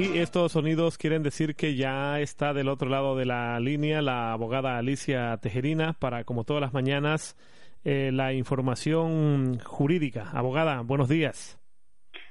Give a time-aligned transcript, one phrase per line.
[0.00, 4.32] Y estos sonidos quieren decir que ya está del otro lado de la línea la
[4.32, 7.36] abogada Alicia Tejerina para, como todas las mañanas,
[7.84, 10.30] eh, la información jurídica.
[10.32, 11.60] Abogada, buenos días.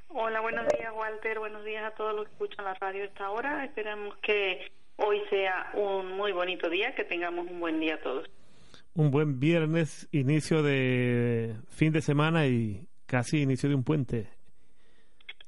[0.07, 1.37] Hola, buenos días, Walter.
[1.37, 3.63] Buenos días a todos los que escuchan la radio a esta hora.
[3.63, 8.27] Esperamos que hoy sea un muy bonito día, que tengamos un buen día todos.
[8.95, 14.38] Un buen viernes, inicio de fin de semana y casi inicio de un puente.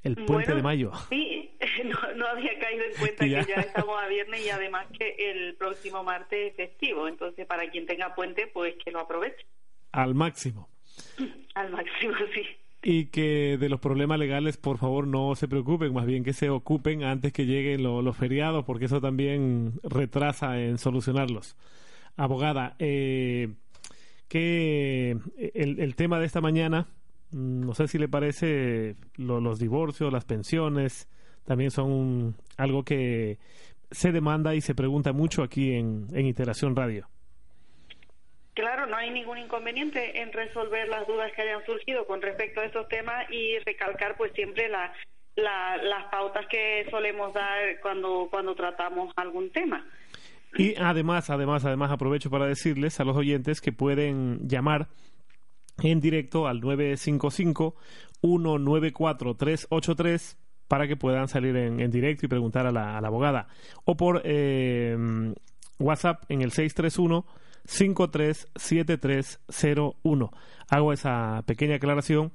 [0.04, 0.92] El puente de mayo.
[1.10, 1.52] Sí,
[2.16, 6.04] no, había caído en cuenta que ya estamos a viernes y además que el próximo
[6.04, 7.08] martes es festivo.
[7.08, 9.46] Entonces, para quien tenga puente, pues que lo aproveche.
[9.92, 10.70] Al máximo.
[11.56, 12.44] Al máximo, sí.
[12.84, 16.50] Y que de los problemas legales, por favor, no se preocupen, más bien que se
[16.50, 21.56] ocupen antes que lleguen los feriados, porque eso también retrasa en solucionarlos.
[22.18, 23.50] Abogada, eh,
[24.28, 25.16] que
[25.54, 26.88] el, el tema de esta mañana,
[27.32, 31.08] no sé si le parece los divorcios, las pensiones,
[31.46, 33.40] también son algo que
[33.90, 37.08] se demanda y se pregunta mucho aquí en, en Iteración Radio.
[38.54, 42.66] Claro, no hay ningún inconveniente en resolver las dudas que hayan surgido con respecto a
[42.66, 44.94] estos temas y recalcar pues siempre la,
[45.36, 49.86] las pautas que solemos dar cuando, cuando tratamos algún tema.
[50.58, 54.88] Y además, además, además aprovecho para decirles a los oyentes que pueden llamar
[55.82, 57.76] en directo al 955
[58.22, 60.38] 194 383
[60.68, 63.48] para que puedan salir en, directo y preguntar a la, abogada.
[63.84, 64.96] O por eh,
[65.80, 67.26] WhatsApp en el 631
[67.66, 70.32] 537301.
[70.70, 72.32] Hago esa pequeña aclaración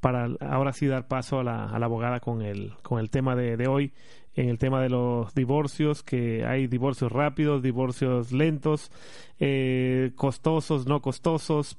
[0.00, 3.36] para ahora sí dar paso a la, a la abogada con el, con el tema
[3.36, 3.92] de, de hoy
[4.38, 8.92] en el tema de los divorcios, que hay divorcios rápidos, divorcios lentos,
[9.40, 11.76] eh, costosos, no costosos,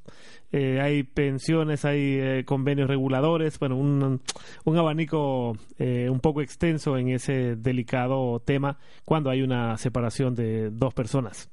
[0.52, 4.22] eh, hay pensiones, hay eh, convenios reguladores, bueno, un,
[4.66, 10.94] un abanico un poco extenso en ese delicado tema cuando hay una separación de dos
[10.94, 11.50] personas.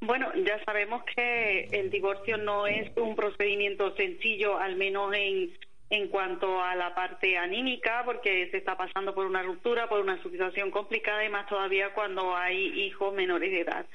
[0.00, 5.50] Bueno, ya sabemos que el divorcio no es un procedimiento sencillo, al menos en
[5.90, 10.22] en cuanto a la parte anímica, porque se está pasando por una ruptura, por una
[10.22, 13.86] situación complicada y más todavía cuando hay hijos menores de edad.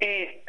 [0.00, 0.44] Eh,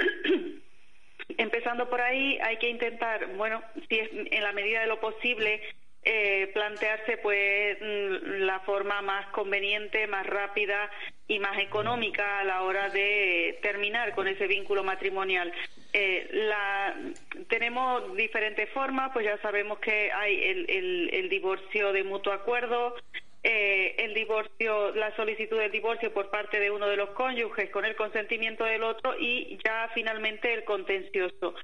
[1.37, 5.61] empezando por ahí, hay que intentar, bueno, si es en la medida de lo posible,
[6.03, 10.89] eh, plantearse pues mm, la forma más conveniente, más rápida
[11.27, 15.51] y más económica a la hora de terminar con ese vínculo matrimonial.
[15.99, 16.95] Eh, la,
[17.49, 22.93] tenemos diferentes formas, pues ya sabemos que hay el, el, divorcio de mutuo acuerdo,
[23.41, 27.83] eh, el divorcio, la solicitud de divorcio por parte de uno de los cónyuges con
[27.83, 31.55] el consentimiento del otro y ya finalmente el contencioso.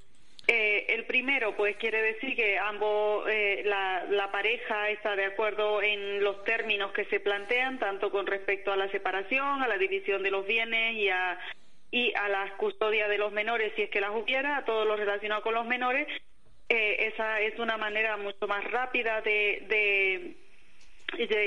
[0.47, 6.23] Eh, el primero, pues quiere decir que ambos, eh, la, pareja está de acuerdo en
[6.23, 10.31] los términos que se plantean, tanto con respecto a la separación, a la división de
[10.31, 11.37] los bienes y a,
[11.93, 14.95] y a la custodia de los menores, si es que las hubiera, a todo lo
[14.95, 16.07] relacionado con los menores.
[16.67, 20.35] Eh, esa es una manera mucho más rápida de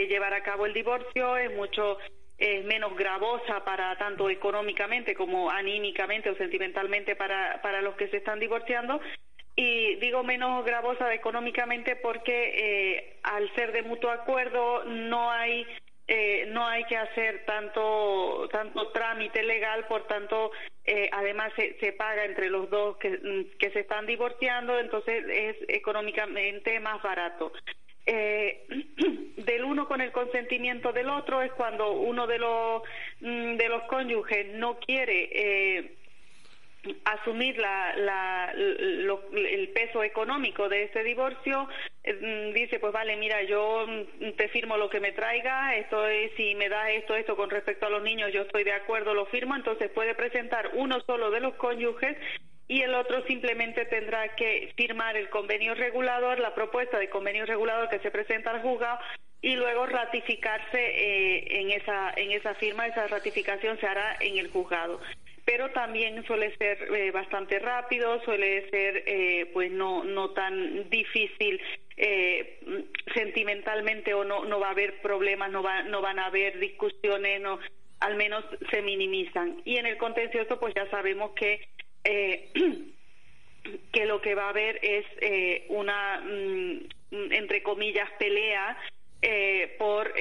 [0.08, 1.98] llevar a cabo el divorcio, es mucho
[2.38, 8.18] es menos gravosa para tanto económicamente como anímicamente o sentimentalmente para, para los que se
[8.18, 9.00] están divorciando.
[9.56, 15.66] Y digo menos gravosa económicamente porque eh, al ser de mutuo acuerdo no hay
[16.08, 20.52] eh, no hay que hacer tanto tanto trámite legal, por tanto,
[20.84, 26.78] eh, además se, paga entre los dos que, que se están divorciando, entonces es económicamente
[26.80, 27.52] más barato.
[28.08, 28.66] Eh,
[29.36, 32.82] del uno con el consentimiento del otro es cuando uno de los
[33.20, 35.96] mm, de los cónyuges no quiere eh,
[37.04, 41.68] asumir la, la, el peso económico de ese divorcio,
[42.02, 46.06] eh, mm, dice, pues vale, mira, yo mm, te firmo lo que me traiga, esto
[46.06, 49.14] es, si me da esto, esto con respecto a los niños, yo estoy de acuerdo,
[49.14, 52.16] lo firmo, entonces puede presentar uno solo de los cónyuges
[52.68, 57.88] y el otro simplemente tendrá que firmar el convenio regulador, la propuesta de convenio regulador
[57.88, 58.98] que se presenta al juzgado
[59.40, 64.50] y luego ratificarse eh, en esa en esa firma, esa ratificación se hará en el
[64.50, 65.00] juzgado.
[65.46, 71.60] Pero también suele ser eh, bastante rápido, suele ser eh, pues no no tan difícil
[73.14, 77.40] sentimentalmente o no no va a haber problemas, no va no van a haber discusiones,
[77.40, 77.58] no
[78.00, 79.62] al menos se minimizan.
[79.64, 81.66] Y en el contencioso pues ya sabemos que
[82.04, 82.50] eh,
[83.92, 88.78] que lo que va a haber es eh, una, mm, entre comillas, pelea
[89.28, 90.12] eh, por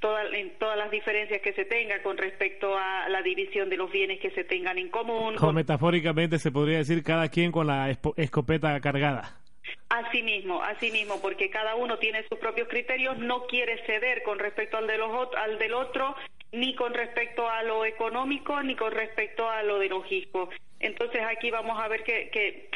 [0.00, 4.30] todas las diferencias que se tenga con respecto a la división de los bienes que
[4.32, 5.36] se tengan en común.
[5.52, 9.40] metafóricamente se podría decir cada quien con la escopeta cargada.
[9.88, 14.38] Así mismo, así mismo, porque cada uno tiene sus propios criterios, no quiere ceder con
[14.38, 16.16] respecto al, de los, al del otro,
[16.50, 19.90] ni con respecto a lo económico, ni con respecto a lo de.
[20.80, 22.68] Entonces aquí vamos a ver que, que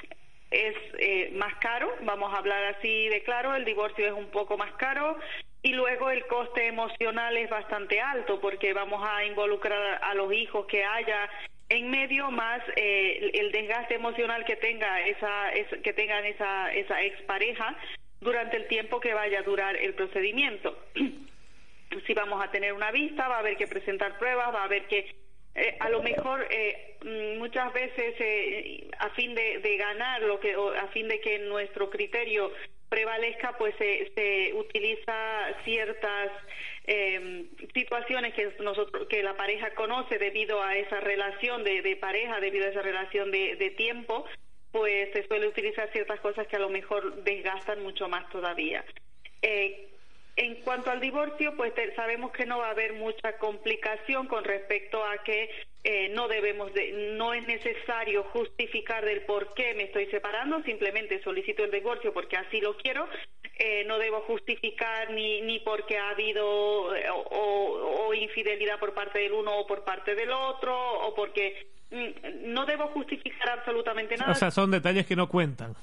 [0.50, 4.56] es eh, más caro, vamos a hablar así de claro, el divorcio es un poco
[4.56, 5.16] más caro
[5.62, 10.66] y luego el coste emocional es bastante alto porque vamos a involucrar a los hijos
[10.66, 11.28] que haya
[11.68, 15.50] en medio más eh, el desgaste emocional que tenga esa,
[15.82, 17.76] que tengan esa esa expareja
[18.20, 20.76] durante el tiempo que vaya a durar el procedimiento.
[22.06, 24.86] si vamos a tener una vista, va a haber que presentar pruebas, va a haber
[24.86, 25.14] que
[25.54, 26.96] eh, a lo mejor eh,
[27.38, 32.52] muchas veces eh, a fin de, ganar lo que a fin de que nuestro criterio
[32.88, 36.30] prevalezca pues se utiliza ciertas
[36.84, 42.66] em, situaciones que nosotros que la pareja conoce debido a esa relación de, pareja debido
[42.66, 44.26] a esa relación de, de tiempo
[44.72, 48.84] pues se suele utilizar ciertas cosas que a lo mejor desgastan mucho más todavía.
[49.42, 49.89] Eh,
[50.40, 55.04] en cuanto al divorcio, pues sabemos que no va a haber mucha complicación con respecto
[55.04, 55.50] a que
[55.84, 61.22] eh, no debemos, de, no es necesario justificar del por qué me estoy separando, simplemente
[61.22, 63.06] solicito el divorcio porque así lo quiero.
[63.58, 69.18] Eh, no debo justificar ni, ni porque ha habido eh, o, o, infidelidad por parte
[69.18, 74.32] del uno o por parte del otro o porque mm, no debo justificar absolutamente nada.
[74.32, 75.74] O sea, son detalles que no cuentan.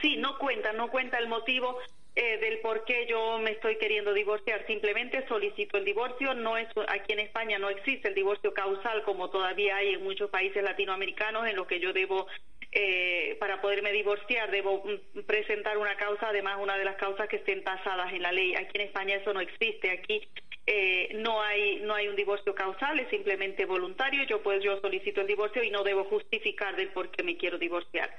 [0.00, 1.78] Sí, no cuentan, no cuenta el motivo
[2.16, 4.64] eh, del por qué yo me estoy queriendo divorciar.
[4.66, 6.32] Simplemente solicito el divorcio.
[6.34, 10.30] No es aquí en España no existe el divorcio causal como todavía hay en muchos
[10.30, 12.26] países latinoamericanos en los que yo debo
[12.70, 17.36] eh, para poderme divorciar debo mm, presentar una causa, además una de las causas que
[17.36, 18.54] estén tasadas en la ley.
[18.54, 19.90] Aquí en España eso no existe.
[19.90, 20.22] Aquí
[20.66, 24.24] eh, no hay no hay un divorcio causal, es simplemente voluntario.
[24.24, 27.58] Yo pues yo solicito el divorcio y no debo justificar del por qué me quiero
[27.58, 28.10] divorciar.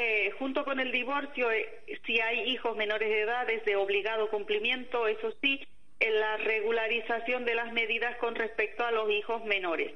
[0.00, 1.68] Eh, junto con el divorcio, eh,
[2.06, 5.66] si hay hijos menores de edad, es de obligado cumplimiento, eso sí,
[5.98, 9.92] en la regularización de las medidas con respecto a los hijos menores.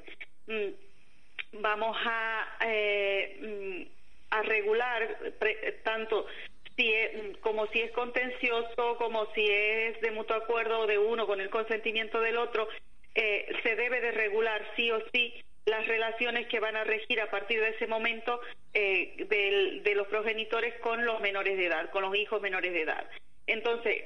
[0.49, 3.83] Mm, vamos a, eh, mm,
[4.31, 5.19] a regular
[5.85, 6.27] tanto
[6.77, 11.41] si es, como si es contencioso, como si es de mutuo acuerdo de uno con
[11.41, 12.67] el consentimiento del otro,
[13.15, 17.61] se debe de regular sí o sí las relaciones que van a regir a partir
[17.61, 18.41] de ese momento
[18.75, 19.27] eh,
[19.85, 23.07] de los progenitores con los menores de edad, con los hijos menores de edad.
[23.47, 24.05] Entonces,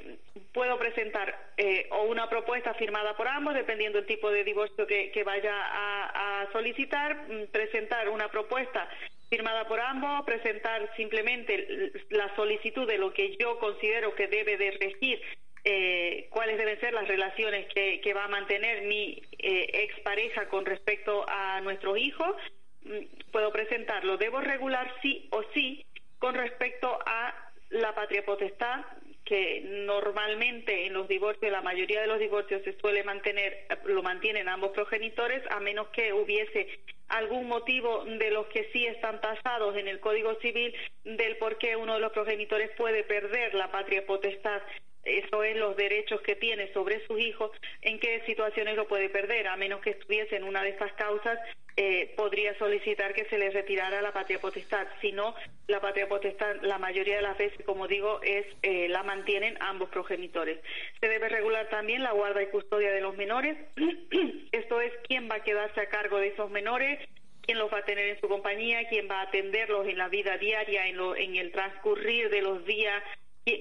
[0.53, 5.23] puedo presentar eh, o una propuesta firmada por ambos, dependiendo del tipo de divorcio que,
[5.25, 8.89] vaya a, solicitar, mm, presentar una propuesta
[9.29, 14.71] firmada por ambos, presentar simplemente la solicitud de lo que yo considero que debe de
[14.71, 15.21] regir
[15.69, 21.25] eh, cuáles deben ser las relaciones que, va a mantener mi eh, expareja con respecto
[21.29, 22.37] a nuestros hijos,
[22.85, 24.17] mm, puedo presentarlo.
[24.17, 25.85] Debo regular sí o sí
[26.21, 28.85] con respecto a la patria potestad,
[29.25, 34.49] que normalmente en los divorcios, la mayoría de los divorcios se suele mantener, lo mantienen
[34.49, 36.79] ambos progenitores, a menos que hubiese
[37.09, 40.73] algún motivo de los que sí están tasados en el Código Civil
[41.03, 44.63] del por qué uno de los progenitores puede perder la patria potestad
[45.07, 49.47] eso es los derechos que tiene sobre sus hijos, en qué situaciones lo puede perder,
[49.47, 51.39] a menos que estuviese en una de estas causas,
[51.77, 54.87] eh, podría solicitar que se le retirara la patria potestad.
[55.01, 55.35] Si no,
[55.69, 59.91] la patria potestad, la mayoría de las veces, como digo, es eh, la mantienen ambos
[59.91, 60.59] progenitores.
[61.01, 63.59] Se debe regular también la guarda y custodia de los menores.
[64.53, 66.99] Esto es quién va a quedarse a cargo de esos menores,
[67.43, 70.39] quién los va a tener en su compañía, quién va a atenderlos en la vida
[70.39, 73.03] diaria, en, lo, en el transcurrir de los días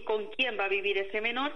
[0.06, 1.54] con quién va a vivir ese menor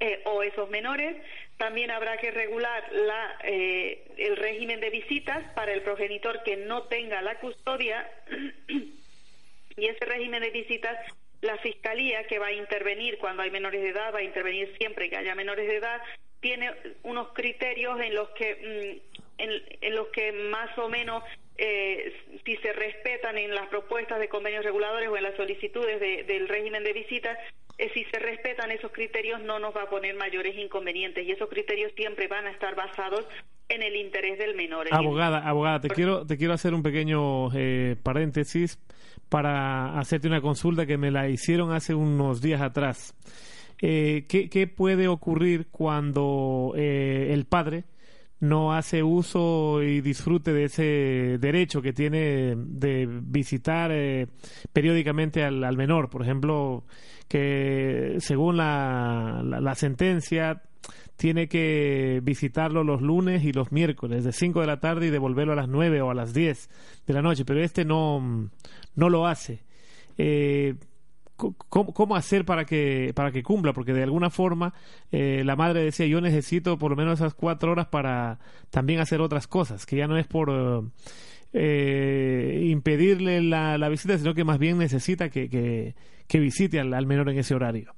[0.00, 1.16] eh, o esos menores.
[1.56, 6.84] También habrá que regular la, eh, el régimen de visitas para el progenitor que no
[6.84, 8.10] tenga la custodia
[9.76, 10.98] y ese régimen de visitas
[11.42, 15.08] la fiscalía que va a intervenir cuando hay menores de edad va a intervenir siempre
[15.10, 16.00] que haya menores de edad
[16.40, 16.72] tiene
[17.02, 21.22] unos criterios en los que mm, en, los que más o menos
[21.58, 22.12] eh,
[22.44, 26.84] si se respetan en las propuestas de convenios reguladores o en las solicitudes del régimen
[26.84, 27.38] de visitas,
[27.78, 31.48] eh, si se respetan esos criterios no nos va a poner mayores inconvenientes y esos
[31.48, 33.26] criterios siempre van a estar basados
[33.68, 34.86] en el interés del menor.
[34.90, 38.78] Abogada, abogada, te quiero te quiero hacer un pequeño eh, paréntesis
[39.28, 43.14] para hacerte una consulta que me la hicieron hace unos días atrás.
[43.78, 47.84] ¿qué, ¿Qué puede ocurrir cuando el padre
[48.40, 54.26] no hace uso y disfrute de ese derecho que tiene de visitar eh,
[54.72, 56.10] periódicamente al, menor.
[56.10, 56.84] Por ejemplo,
[57.28, 60.62] que según la, la, sentencia
[61.16, 65.54] tiene que visitarlo los lunes y los miércoles de 5 de la tarde y devolverlo
[65.54, 66.68] a las 9 o a las 10
[67.06, 68.50] de la noche, pero este no,
[68.94, 69.64] no lo hace.
[70.18, 70.74] Eh,
[71.36, 74.72] cómo, hacer para que para que cumpla porque de alguna forma
[75.12, 78.38] eh, la madre decía yo necesito por lo menos esas cuatro horas para
[78.70, 80.50] también hacer otras cosas que ya no es por
[81.52, 87.30] eh, impedirle la, la, visita sino que más bien necesita que, que, visite al, menor
[87.30, 87.94] en ese horario.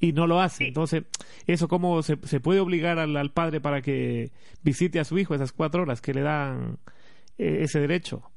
[0.00, 0.66] Y no lo hace.
[0.66, 1.04] Entonces
[1.46, 4.32] eso cómo se, se puede obligar al, al, padre para que
[4.62, 6.78] visite a su hijo esas cuatro horas que le dan
[7.36, 8.31] eh, ese derecho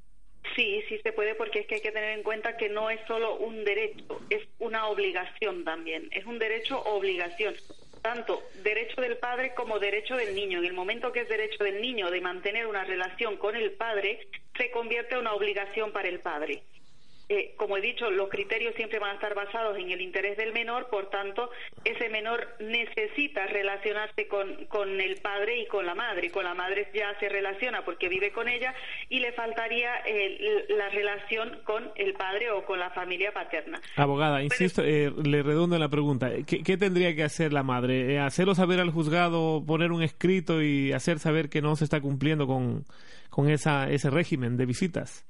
[0.55, 2.99] Sí, sí se puede porque es que hay que tener en cuenta que no es
[3.07, 6.07] solo un derecho, es una obligación también.
[6.11, 7.53] Es un derecho obligación.
[8.01, 10.59] Tanto derecho del padre como derecho del niño.
[10.59, 14.27] En el momento que es derecho del niño de mantener una relación con el padre,
[14.57, 16.63] se convierte en una obligación para el padre.
[17.27, 20.53] Eh, como he dicho, los criterios siempre van a estar basados en el interés del
[20.53, 21.49] menor, por tanto,
[21.83, 26.29] ese menor necesita relacionarse con, con el padre y con la madre.
[26.29, 28.73] Con la madre ya se relaciona porque vive con ella
[29.09, 33.81] y le faltaría eh, la relación con el padre o con la familia paterna.
[33.95, 36.29] Abogada, insisto, eh, le redondo la pregunta.
[36.45, 38.19] ¿Qué, tendría que hacer la madre?
[38.19, 42.45] ¿Hacerlo saber al juzgado, poner un escrito y hacer saber que no se está cumpliendo
[42.45, 42.85] con,
[43.29, 45.25] con esa, ese régimen de visitas?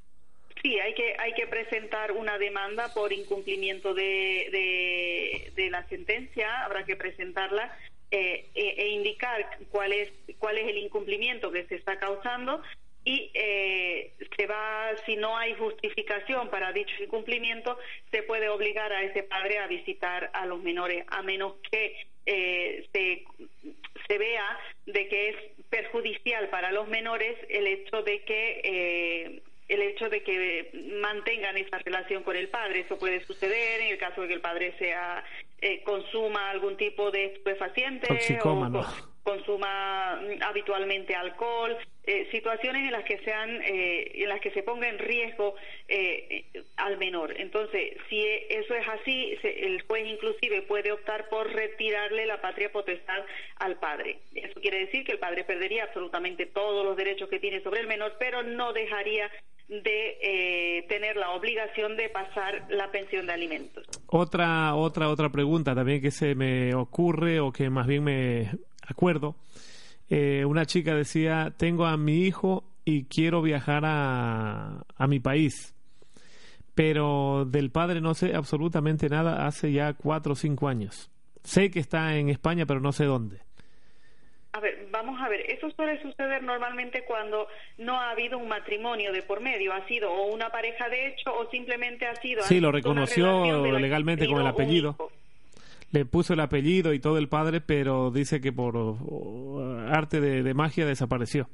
[0.65, 6.84] Sí, hay que, hay que presentar una demanda por incumplimiento de, de, la sentencia, habrá
[6.86, 7.77] que presentarla
[8.10, 12.63] eh, e, e, indicar cuál es, cuál es el incumplimiento que se está causando
[13.03, 17.77] y eh, se va, si no hay justificación para dicho incumplimiento,
[18.10, 21.95] se puede obligar a ese padre a visitar a los menores, a menos que
[22.25, 23.24] eh, se,
[24.07, 25.36] se vea de que es
[25.69, 30.69] perjudicial para los menores el hecho de que eh, el hecho de que
[31.01, 32.81] mantengan esa relación con el padre.
[32.81, 35.24] Eso puede suceder en el caso de que el padre sea
[35.62, 38.86] eh, consuma algún tipo de estupefaciente o
[39.24, 44.62] consuma mm, habitualmente alcohol, eh, situaciones en las que sean eh, en las que se
[44.62, 45.55] ponga en riesgo
[46.77, 47.34] al menor.
[47.39, 53.24] Entonces, si eso es así, el juez inclusive puede optar por retirarle la patria potestad
[53.55, 54.19] al padre.
[54.36, 57.88] Eso quiere decir que el padre perdería absolutamente todos los derechos que tiene sobre el
[57.88, 59.31] menor, pero no dejaría
[59.67, 63.86] de eh, tener la obligación de pasar la pensión de alimentos.
[64.07, 68.51] Otra, otra, otra pregunta también que se me ocurre o que más bien me
[68.88, 69.36] acuerdo.
[70.10, 75.74] Eh, una chica decía, tengo a mi hijo y quiero viajar a, a mi país,
[76.75, 81.10] pero del padre no sé absolutamente nada hace ya cuatro o cinco años.
[81.43, 83.39] Sé que está en España, pero no sé dónde.
[84.56, 89.12] A ver, vamos a ver, eso suele suceder normalmente cuando no ha habido un matrimonio
[89.12, 92.42] de por medio, ha sido o una pareja de hecho o simplemente ha sido...
[92.44, 93.44] Sí, lo reconoció
[93.78, 94.96] legalmente con el apellido.
[95.92, 98.78] Le puso el apellido y todo el padre, pero dice que por
[99.90, 101.50] arte de, magia desapareció.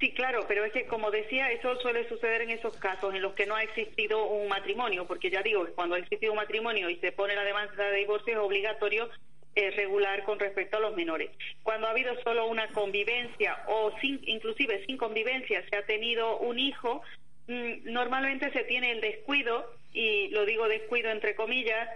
[0.00, 3.34] Sí, claro, pero es que como decía, eso suele suceder en esos casos en los
[3.34, 6.96] que no ha existido un matrimonio, porque ya digo cuando ha existido un matrimonio y
[6.96, 9.08] se pone la demanda de divorcio es obligatorio
[9.54, 11.30] eh, regular con respecto a los menores.
[11.62, 16.58] Cuando ha habido solo una convivencia o sin, inclusive sin convivencia se ha tenido un
[16.58, 17.02] hijo,
[17.48, 21.88] mm, normalmente se tiene el descuido, y lo digo descuido entre comillas,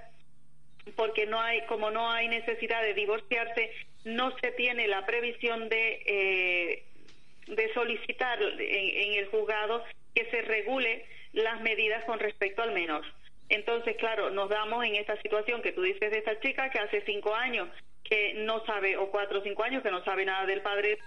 [0.94, 3.70] porque no hay, como no hay necesidad de divorciarse,
[4.04, 6.84] no se tiene la previsión de, eh,
[7.46, 9.82] de solicitar en el juzgado
[10.14, 13.04] que se regule las medidas con respecto al menor.
[13.48, 17.02] Entonces, claro, nos damos en esta situación que tú dices de esta chica que hace
[17.02, 17.68] cinco años
[18.02, 20.98] que no sabe, o cuatro o cinco años que no sabe nada del padre.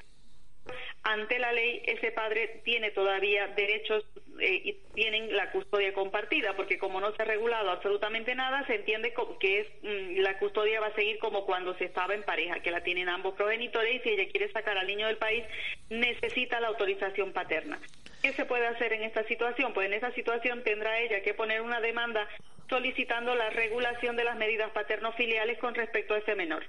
[1.04, 4.06] Ante la ley, ese padre tiene todavía derechos
[4.40, 8.76] eh, y tienen la custodia compartida, porque como no se ha regulado absolutamente nada, se
[8.76, 12.60] entiende que es mm, la custodia va a seguir como cuando se estaba en pareja,
[12.60, 15.44] que la tienen ambos progenitores y si ella quiere sacar al niño del país,
[15.90, 17.80] necesita la autorización paterna.
[18.22, 19.74] ¿Qué se puede hacer en esta situación?
[19.74, 22.28] Pues en esa situación tendrá ella que poner una demanda
[22.70, 26.66] solicitando la regulación de las medidas paterno-filiales con respecto a ese menor,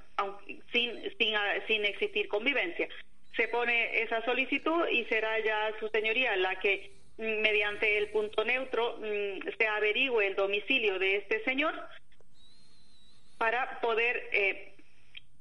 [0.72, 1.34] sin, sin,
[1.66, 2.88] sin existir convivencia.
[3.36, 8.44] Se pone esa solicitud y será ya su señoría la que mm, mediante el punto
[8.44, 11.74] neutro mm, se averigüe el domicilio de este señor
[13.38, 14.74] para poder eh,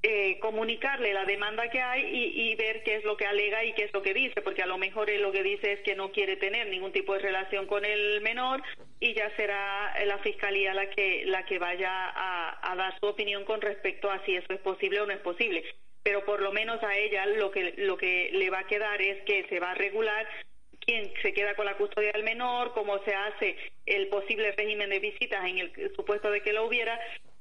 [0.02, 3.84] eh, comunicarle la demanda que hay y, ver qué es lo que alega y qué
[3.84, 6.14] es lo que dice, porque a lo mejor él lo que dice es que no
[6.14, 8.64] quiere tener ningún tipo de relación con el menor
[9.02, 13.60] y ya será la fiscalía la que la que vaya a, dar su opinión con
[13.60, 15.66] respecto a si eso es posible o no es posible.
[16.02, 19.22] Pero por lo menos a ella lo que lo que le va a quedar es
[19.26, 20.26] que se va a regular
[20.80, 25.00] quién se queda con la custodia del menor, cómo se hace el posible régimen de
[25.00, 26.98] visitas en el supuesto de que lo hubiera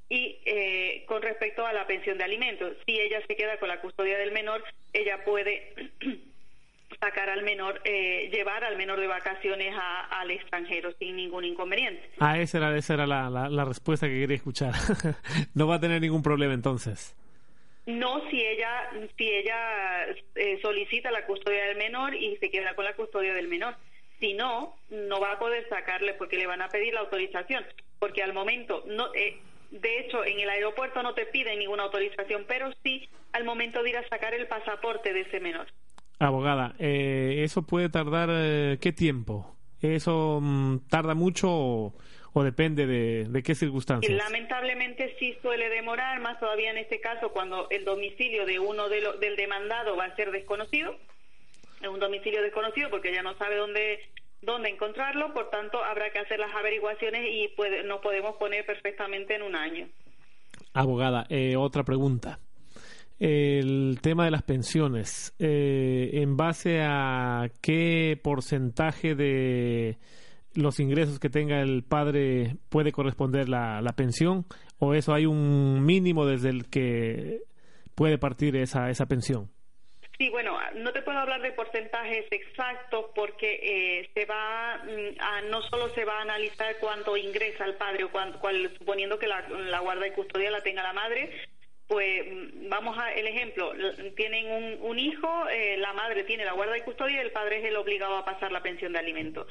[0.09, 3.81] y eh, con respecto a la pensión de alimentos, si ella se queda con la
[3.81, 5.75] custodia del menor, ella puede
[7.01, 9.75] sacar al menor, eh, llevar al menor de vacaciones
[10.11, 12.03] al extranjero sin ningún inconveniente.
[12.19, 14.73] Ah, esa era, esa era la, la, respuesta que quería escuchar.
[15.55, 17.15] no va a tener ningún problema entonces.
[17.85, 22.85] No, si ella, si ella eh, solicita la custodia del menor y se queda con
[22.85, 23.77] la custodia del menor.
[24.21, 27.65] Si no, no va a poder sacarle porque le van a pedir la autorización.
[27.99, 29.39] Porque al momento, no, eh,
[29.71, 33.91] de hecho, en el aeropuerto no te piden ninguna autorización, pero sí al momento de
[33.91, 35.67] ir a sacar el pasaporte de ese menor.
[36.19, 39.55] Abogada, eh, ¿eso puede tardar eh, qué tiempo?
[39.81, 41.95] ¿Eso mm, tarda mucho o,
[42.43, 44.13] depende de, qué circunstancias?
[44.13, 49.01] Lamentablemente sí suele demorar, más todavía en este caso cuando el domicilio de uno de
[49.21, 50.97] del demandado va a ser desconocido,
[51.81, 54.01] es un domicilio desconocido porque ya no sabe dónde
[54.43, 59.35] dónde encontrarlo, por tanto habrá que hacer las averiguaciones y puede, nos podemos poner perfectamente
[59.35, 59.89] en un año.
[60.75, 62.39] Abogada, eh, otra pregunta
[63.19, 65.35] el tema de las pensiones.
[65.39, 69.99] Eh, ¿En base a qué porcentaje de
[70.55, 74.47] los ingresos que tenga el padre puede corresponder la, la pensión?
[74.79, 77.43] ¿O eso hay un mínimo desde el que
[77.95, 79.51] puede partir esa, esa pensión?
[80.19, 85.43] Sí, bueno, no te puedo hablar de porcentajes exactos porque eh, se va mm, a,
[85.43, 88.41] no solo se va a analizar cuánto ingresa el padre o cuánto,
[88.77, 91.31] suponiendo que la, guarda y custodia la tenga la madre,
[91.87, 93.73] pues mm, vamos a el ejemplo,
[94.17, 97.67] tienen un, hijo, eh, la madre tiene la guarda y custodia y el padre es
[97.67, 99.47] el obligado a pasar la pensión de alimentos.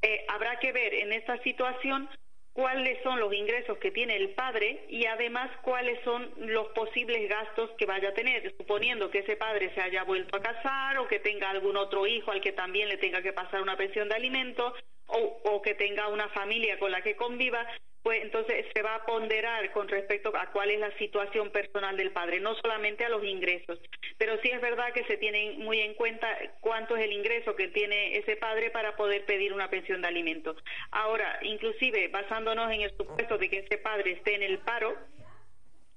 [0.00, 2.08] Eh, habrá que ver en esta situación
[2.56, 7.70] cuáles son los ingresos que tiene el padre y además cuáles son los posibles gastos
[7.76, 11.18] que vaya a tener, suponiendo que ese padre se haya vuelto a casar o que
[11.18, 14.72] tenga algún otro hijo al que también le tenga que pasar una pensión de alimentos
[15.06, 17.66] o, o que tenga una familia con la que conviva,
[18.06, 22.12] pues entonces se va a ponderar con respecto a cuál es la situación personal del
[22.12, 23.80] padre, no solamente a los ingresos,
[24.16, 26.28] pero sí es verdad que se tiene muy en cuenta
[26.60, 30.56] cuánto es el ingreso que tiene ese padre para poder pedir una pensión de alimentos.
[30.92, 34.96] Ahora, inclusive basándonos en el supuesto de que ese padre esté en el paro,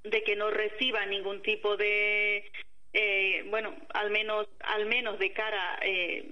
[0.01, 2.43] de que no reciba ningún tipo de
[2.91, 6.25] eh, bueno, al menos, al menos de cara eh,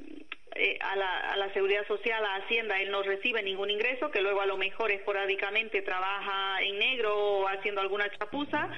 [0.58, 4.46] eh, a, la, seguridad social, a Hacienda, él no recibe ningún ingreso, que luego a
[4.46, 8.70] lo mejor esporádicamente trabaja en negro o haciendo alguna chapuza,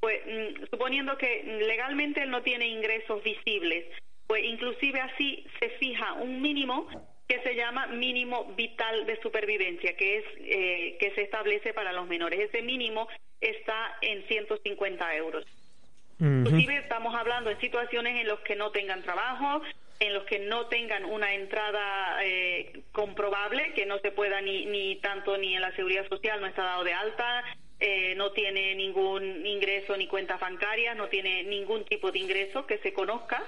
[0.00, 3.86] pues mm, suponiendo que legalmente él no tiene ingresos visibles,
[4.26, 6.88] pues inclusive así se fija un mínimo
[7.28, 12.06] que se llama mínimo vital de supervivencia, que es eh, que se establece para los
[12.06, 12.40] menores.
[12.40, 13.08] Ese mínimo
[13.40, 15.44] está en 150 euros.
[16.20, 19.60] Inclusive estamos hablando de situaciones en las que no tengan trabajo,
[20.02, 24.96] en los que no tengan una entrada eh, comprobable, que no se pueda ni, ni
[24.96, 27.44] tanto ni en la seguridad social, no está dado de alta,
[27.78, 32.78] eh, no tiene ningún ingreso ni cuentas bancarias, no tiene ningún tipo de ingreso que
[32.78, 33.44] se conozca.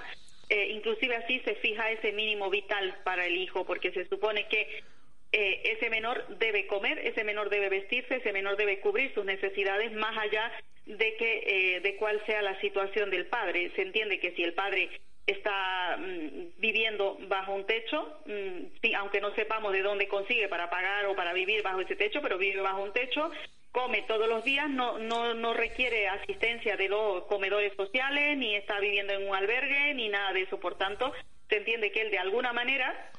[0.47, 4.83] Eh, inclusive así se fija ese mínimo vital para el hijo, porque se supone que
[5.31, 10.17] ese menor debe comer, ese menor debe vestirse, ese menor debe cubrir sus necesidades más
[10.17, 10.49] allá
[10.85, 13.69] de que de cuál sea la situación del padre.
[13.75, 14.89] Se entiende que si el padre
[15.25, 21.05] está mm, viviendo bajo un techo, mm, aunque no sepamos de dónde consigue para pagar
[21.07, 23.31] o para vivir bajo ese techo, pero vive bajo un techo,
[23.71, 28.79] come todos los días, no, no, no requiere asistencia de los comedores sociales, ni está
[28.79, 30.59] viviendo en un albergue, ni nada de eso.
[30.59, 31.11] Por tanto,
[31.49, 33.11] se entiende que él de alguna manera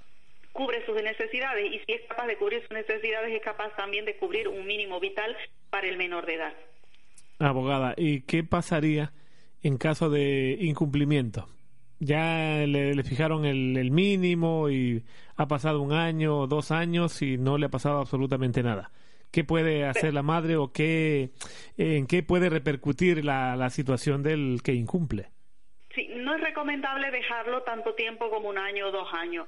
[0.52, 4.16] cubre sus necesidades y si es capaz de cubrir sus necesidades es capaz también de
[4.16, 5.36] cubrir un mínimo vital
[5.68, 6.54] para el menor de edad.
[7.38, 9.12] Abogada, ¿y qué pasaría
[9.62, 11.46] en caso de incumplimiento?
[11.98, 15.04] Ya le, fijaron el, mínimo y
[15.37, 18.90] ha pasado un año o dos años y no le ha pasado absolutamente nada.
[19.30, 21.30] ¿Qué puede hacer la madre o qué,
[21.76, 25.30] en qué puede repercutir la, la situación del que incumple?
[25.94, 29.46] Sí, no es recomendable dejarlo tanto tiempo como un año o dos años.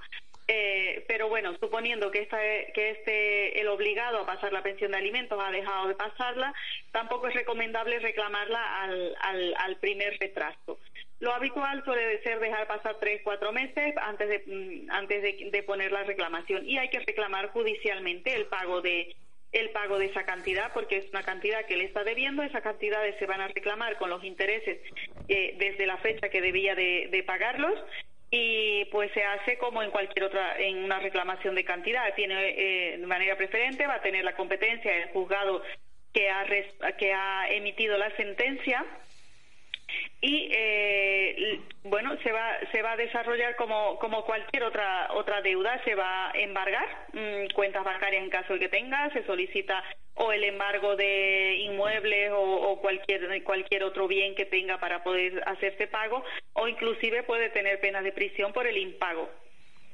[0.50, 2.38] Eh, pero bueno, suponiendo que, esta,
[2.72, 6.54] que este, el obligado a pasar la pensión de alimentos ha dejado de pasarla,
[6.90, 10.78] tampoco es recomendable reclamarla al, al, al primer retraso.
[11.20, 15.90] Lo habitual suele ser dejar pasar tres, cuatro meses antes de, mm, antes de, poner
[15.90, 16.66] la reclamación.
[16.68, 19.14] Y hay que reclamar judicialmente el pago de
[19.50, 23.16] el pago de esa cantidad porque es una cantidad que le está debiendo, esas cantidades
[23.18, 24.78] se van a reclamar con los intereses
[25.26, 27.74] eh, desde la fecha que debía de, pagarlos.
[28.30, 32.14] Y pues se hace como en cualquier otra en una reclamación de cantidad.
[32.14, 35.62] Tiene eh, de manera preferente va a tener la competencia el juzgado
[36.12, 36.44] que ha
[36.98, 38.84] que ha emitido la sentencia
[40.20, 45.82] y eh, bueno se va se va a desarrollar como como cualquier otra otra deuda
[45.84, 49.82] se va a embargar mm, cuentas bancarias en caso de que tenga se solicita
[50.14, 55.42] o el embargo de inmuebles o, o, cualquier cualquier otro bien que tenga para poder
[55.46, 59.30] hacerse pago o inclusive puede tener penas de prisión por el impago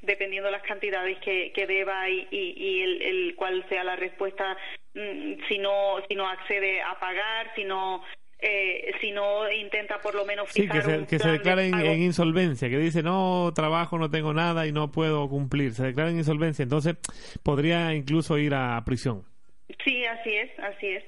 [0.00, 4.56] dependiendo las cantidades que, que deba y, y, el, el, cuál sea la respuesta
[4.94, 8.02] mm, si no si no accede a pagar si no
[8.46, 12.02] eh, si no intenta por lo menos fijar sí, que se, que se declara en,
[12.02, 16.18] insolvencia, que dice no trabajo, no tengo nada y no puedo cumplir, se declara en
[16.18, 16.96] insolvencia, entonces
[17.42, 19.24] podría incluso ir a prisión.
[19.82, 21.04] Sí, así es, así es.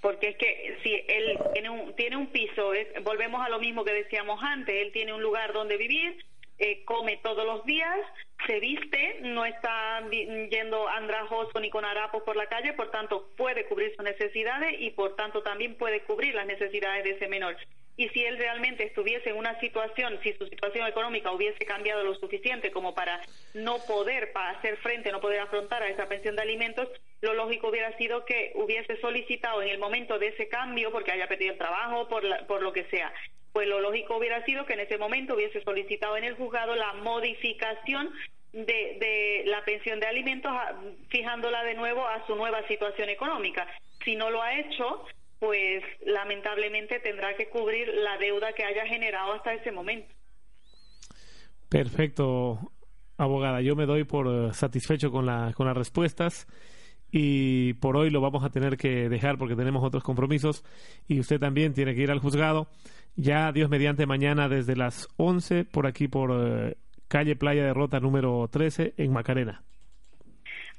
[0.00, 2.70] Porque es que si él tiene un, tiene un piso,
[3.02, 6.24] volvemos a lo mismo que decíamos antes, él tiene un lugar donde vivir,
[6.58, 7.98] eh, come todos los días,
[8.46, 13.66] se viste, no está yendo andrajoso ni con harapos por la calle, por tanto puede
[13.66, 17.56] cubrir sus necesidades y por tanto también puede cubrir las necesidades de ese menor.
[17.96, 22.14] Y si él realmente estuviese en una situación, si su situación económica hubiese cambiado lo
[22.16, 23.20] suficiente como para
[23.54, 26.88] no poder para hacer frente, no poder afrontar a esa pensión de alimentos,
[27.20, 31.28] lo lógico hubiera sido que hubiese solicitado en el momento de ese cambio, porque haya
[31.28, 33.12] perdido el trabajo, por, por lo que sea,
[33.54, 36.92] pues lo lógico hubiera sido que en ese momento hubiese solicitado en el juzgado la
[36.94, 38.10] modificación
[38.52, 40.52] de, de, la pensión de alimentos,
[41.08, 43.64] fijándola de nuevo a su nueva situación económica.
[44.04, 45.04] Si no lo ha hecho,
[45.38, 50.12] pues lamentablemente tendrá que cubrir la deuda que haya generado hasta ese momento.
[51.68, 52.58] Perfecto,
[53.16, 53.60] abogada.
[53.60, 56.48] Yo me doy por eh, satisfecho con, la, con las respuestas
[57.16, 60.64] y por hoy lo vamos a tener que dejar porque tenemos otros compromisos
[61.06, 62.66] y usted también tiene que ir al juzgado.
[63.14, 66.74] Ya Dios mediante mañana desde las 11 por aquí por eh,
[67.06, 69.62] calle Playa de Rota número 13 en Macarena.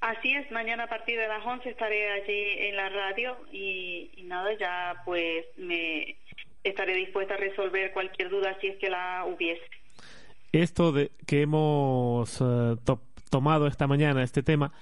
[0.02, 4.50] Así es, mañana a partir de las 11 estaré allí en la radio y, nada,
[4.60, 6.18] ya pues me
[6.66, 9.64] estaré dispuesta a resolver cualquier duda si es que la hubiese.
[10.52, 12.76] Esto de que hemos eh,
[13.30, 14.74] tomado esta mañana, este tema,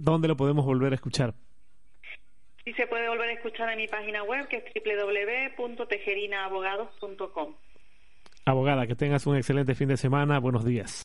[0.00, 1.34] ¿dónde lo podemos volver a escuchar?
[2.64, 4.64] Sí, se puede volver a escuchar en mi página web que es
[5.56, 7.54] www.tejerinabogados.com.
[8.46, 10.38] Abogada, que tengas un excelente fin de semana.
[10.38, 11.02] Buenos días.